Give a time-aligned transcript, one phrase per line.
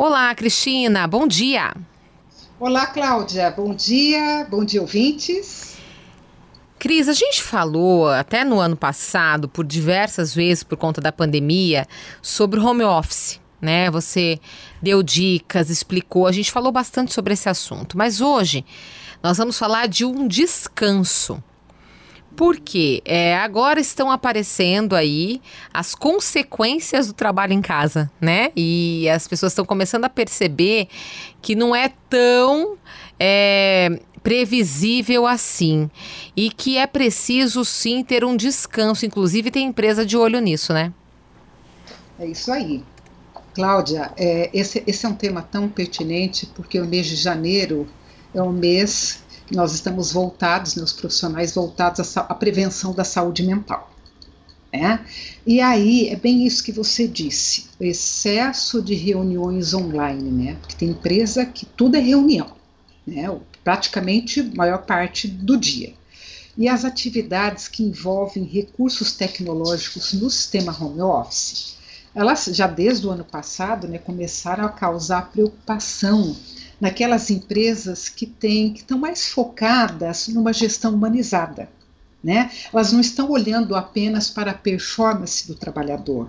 [0.00, 1.74] Olá, Cristina, bom dia.
[2.60, 5.76] Olá, Cláudia, bom dia, bom dia, ouvintes.
[6.78, 11.84] Cris, a gente falou até no ano passado, por diversas vezes por conta da pandemia,
[12.22, 13.40] sobre home office.
[13.60, 13.90] Né?
[13.90, 14.38] Você
[14.80, 17.98] deu dicas, explicou, a gente falou bastante sobre esse assunto.
[17.98, 18.64] Mas hoje
[19.20, 21.42] nós vamos falar de um descanso.
[22.38, 25.42] Porque é, agora estão aparecendo aí
[25.74, 28.52] as consequências do trabalho em casa, né?
[28.54, 30.86] E as pessoas estão começando a perceber
[31.42, 32.78] que não é tão
[33.18, 35.90] é, previsível assim
[36.36, 39.04] e que é preciso sim ter um descanso.
[39.04, 40.92] Inclusive tem empresa de olho nisso, né?
[42.20, 42.84] É isso aí.
[43.52, 47.88] Cláudia, é, esse, esse é um tema tão pertinente porque o mês de janeiro
[48.32, 53.42] é um mês nós estamos voltados, né, os profissionais voltados à, à prevenção da saúde
[53.42, 53.92] mental.
[54.72, 55.04] Né?
[55.46, 60.56] E aí é bem isso que você disse, o excesso de reuniões online, né?
[60.60, 62.52] Porque tem empresa que tudo é reunião,
[63.06, 63.34] né?
[63.64, 65.94] Praticamente maior parte do dia.
[66.56, 71.78] E as atividades que envolvem recursos tecnológicos no sistema home office,
[72.14, 76.36] elas já desde o ano passado, né, começaram a causar preocupação
[76.80, 81.68] naquelas empresas que têm, que estão mais focadas numa gestão humanizada.
[82.22, 82.50] Né?
[82.72, 86.28] Elas não estão olhando apenas para a performance do trabalhador,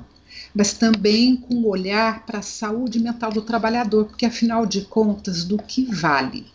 [0.53, 5.43] mas também com um olhar para a saúde mental do trabalhador, porque afinal de contas,
[5.43, 6.45] do que vale?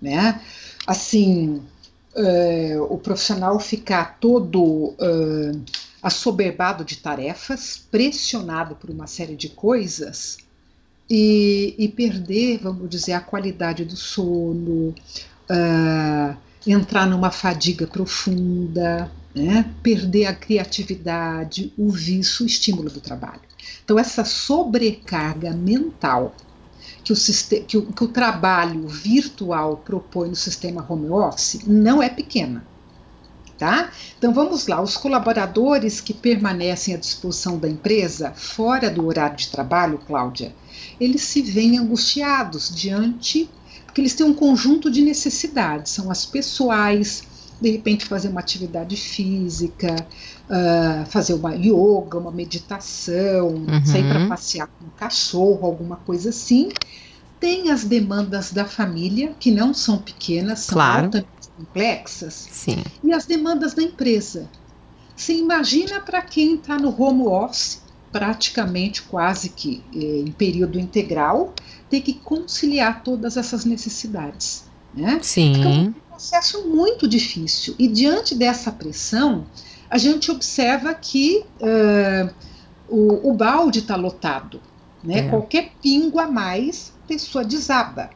[0.00, 0.40] Né?
[0.86, 1.62] Assim,
[2.14, 5.64] uh, o profissional ficar todo uh,
[6.02, 10.38] assoberbado de tarefas, pressionado por uma série de coisas,
[11.08, 14.94] e, e perder, vamos dizer, a qualidade do sono,
[15.50, 19.70] uh, entrar numa fadiga profunda, né?
[19.82, 23.42] perder a criatividade, o vício, o estímulo do trabalho.
[23.84, 26.34] Então, essa sobrecarga mental
[27.02, 27.16] que o,
[27.66, 32.64] que, o, que o trabalho virtual propõe no sistema home office não é pequena.
[33.56, 33.90] Tá?
[34.18, 39.48] Então vamos lá, os colaboradores que permanecem à disposição da empresa fora do horário de
[39.48, 40.52] trabalho, Cláudia,
[41.00, 43.48] eles se veem angustiados diante,
[43.86, 47.22] porque eles têm um conjunto de necessidades, são as pessoais,
[47.60, 49.94] de repente fazer uma atividade física,
[50.50, 53.84] uh, fazer uma yoga, uma meditação, uhum.
[53.84, 56.70] sair para passear com um cachorro, alguma coisa assim.
[57.38, 61.06] Tem as demandas da família, que não são pequenas, são claro.
[61.06, 62.82] altamente complexas, Sim.
[63.02, 64.48] e as demandas da empresa.
[65.16, 67.84] Você imagina para quem está no home office
[68.14, 71.52] praticamente quase que eh, em período integral,
[71.90, 74.66] ter que conciliar todas essas necessidades.
[74.94, 75.18] Né?
[75.20, 75.54] Sim.
[75.54, 77.74] Fica um processo muito difícil.
[77.76, 79.46] E diante dessa pressão,
[79.90, 82.32] a gente observa que uh,
[82.88, 84.60] o, o, balde está lotado.
[85.02, 85.18] Né?
[85.18, 85.28] É.
[85.28, 88.10] Qualquer pingo a mais, a pessoa desaba.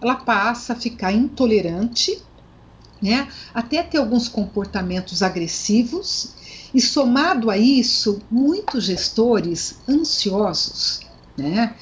[0.00, 2.20] Ela passa a ficar intolerante,
[3.02, 3.28] né?
[3.54, 6.34] até ter alguns comportamentos agressivos
[6.76, 11.00] e somado a isso, muitos gestores ansiosos,
[11.36, 11.74] né,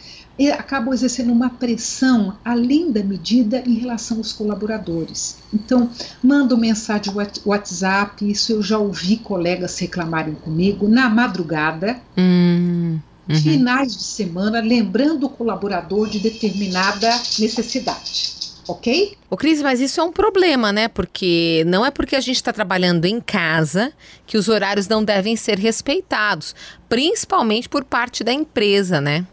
[0.56, 5.36] acabam exercendo uma pressão além da medida em relação aos colaboradores.
[5.52, 5.90] Então,
[6.22, 7.12] mando mensagem
[7.44, 12.00] WhatsApp, isso eu já ouvi colegas reclamarem comigo na madrugada.
[12.16, 12.98] Hum,
[13.28, 13.36] uhum.
[13.36, 17.08] Finais de semana, lembrando o colaborador de determinada
[17.38, 19.16] necessidade ok?
[19.30, 20.88] O Cris, mas isso é um problema, né?
[20.88, 23.92] Porque não é porque a gente está trabalhando em casa
[24.26, 26.54] que os horários não devem ser respeitados,
[26.88, 29.26] principalmente por parte da empresa, né?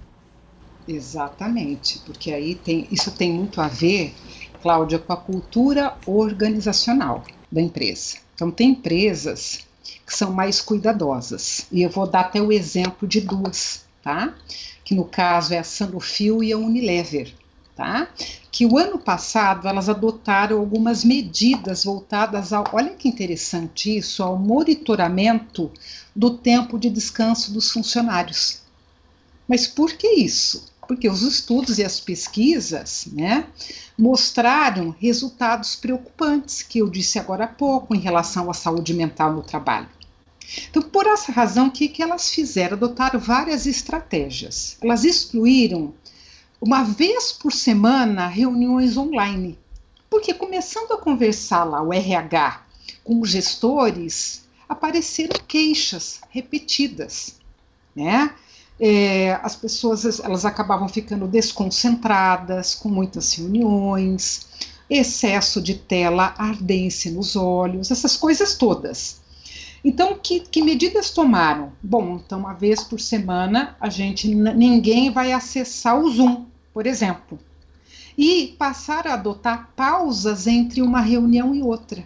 [0.88, 4.14] Exatamente, porque aí tem isso tem muito a ver,
[4.62, 8.18] Cláudia, com a cultura organizacional da empresa.
[8.36, 9.66] Então tem empresas
[10.06, 14.34] que são mais cuidadosas e eu vou dar até o exemplo de duas, tá?
[14.84, 17.34] Que no caso é a Sanofi e a Unilever
[17.76, 18.08] tá?
[18.52, 24.38] Que o ano passado elas adotaram algumas medidas voltadas ao, olha que interessante isso, ao
[24.38, 25.72] monitoramento
[26.16, 28.62] do tempo de descanso dos funcionários.
[29.48, 30.70] Mas por que isso?
[30.88, 33.46] Porque os estudos e as pesquisas, né,
[33.98, 39.42] mostraram resultados preocupantes que eu disse agora há pouco em relação à saúde mental no
[39.42, 39.88] trabalho.
[40.70, 42.76] Então, por essa razão, o que, que elas fizeram?
[42.76, 44.78] Adotaram várias estratégias.
[44.82, 45.94] Elas excluíram
[46.62, 49.58] uma vez por semana reuniões online.
[50.10, 52.66] Porque começando a conversar lá o RH
[53.04, 57.36] com os gestores, apareceram queixas repetidas,
[57.96, 58.34] né?
[58.80, 64.48] É, as pessoas elas acabavam ficando desconcentradas com muitas reuniões,
[64.90, 69.22] excesso de tela, ardência nos olhos, essas coisas todas.
[69.84, 71.74] Então, que, que, medidas tomaram?
[71.82, 77.40] Bom, então, uma vez por semana, a gente ninguém vai acessar o Zoom, por exemplo.
[78.18, 82.06] E passar a adotar pausas entre uma reunião e outra.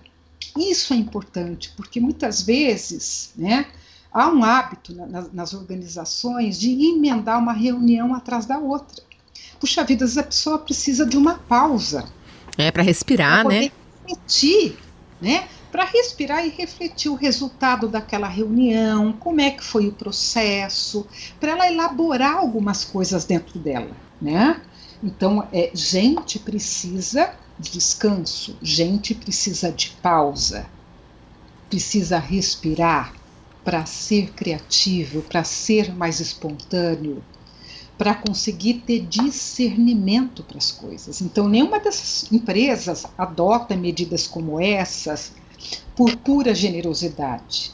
[0.57, 3.65] Isso é importante, porque muitas vezes, né,
[4.11, 9.03] há um hábito na, nas organizações de emendar uma reunião atrás da outra.
[9.59, 12.05] Puxa vida, a pessoa precisa de uma pausa.
[12.57, 13.71] É, para respirar, pra né?
[14.07, 14.77] Refletir,
[15.21, 15.47] né?
[15.75, 21.05] Para respirar e refletir o resultado daquela reunião, como é que foi o processo,
[21.37, 23.91] para ela elaborar algumas coisas dentro dela,
[24.21, 24.61] né?
[25.03, 30.65] Então, é, gente precisa de descanso, gente precisa de pausa,
[31.69, 33.13] precisa respirar
[33.61, 37.21] para ser criativo, para ser mais espontâneo,
[37.97, 41.19] para conseguir ter discernimento para as coisas.
[41.19, 45.33] Então, nenhuma dessas empresas adota medidas como essas
[45.95, 47.71] por pura generosidade.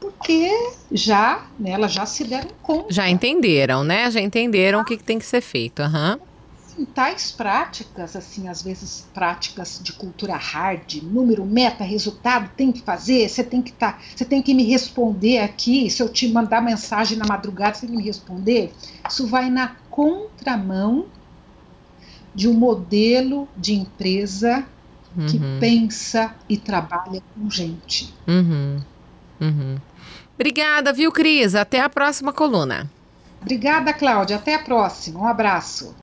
[0.00, 0.50] Porque
[0.92, 2.92] já, né, elas já se deram conta.
[2.92, 4.10] Já entenderam, né?
[4.10, 5.82] Já entenderam o que, que tem que ser feito.
[5.82, 6.18] Uhum
[6.84, 13.28] tais práticas, assim, às vezes práticas de cultura hard, número, meta, resultado, tem que fazer,
[13.28, 17.16] você tem que tá, você tem que me responder aqui, se eu te mandar mensagem
[17.16, 18.72] na madrugada, você tem que me responder.
[19.08, 21.06] Isso vai na contramão
[22.34, 24.66] de um modelo de empresa
[25.28, 25.58] que uhum.
[25.58, 28.12] pensa e trabalha com gente.
[28.26, 28.80] Uhum.
[29.40, 29.76] Uhum.
[30.34, 31.54] Obrigada, viu, Cris?
[31.54, 32.90] Até a próxima coluna.
[33.40, 34.36] Obrigada, Cláudia.
[34.36, 35.20] Até a próxima.
[35.20, 35.94] Um abraço.